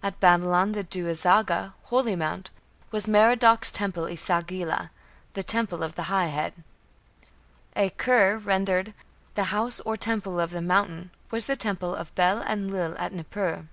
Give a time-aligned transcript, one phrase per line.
[0.00, 2.50] At Babylon, the Du azaga, "holy mound",
[2.92, 4.90] was Merodach's temple E sagila,
[5.32, 6.52] "the Temple of the High Head".
[7.76, 8.94] E kur, rendered
[9.34, 13.66] "the house or temple of the Mountain", was the temple of Bel Enlil at Nippur.